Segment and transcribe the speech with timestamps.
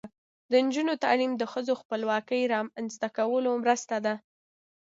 [0.51, 4.13] د نجونو تعلیم د ښځو خپلواکۍ رامنځته کولو مرسته ده.